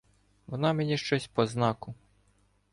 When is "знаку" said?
1.45-1.95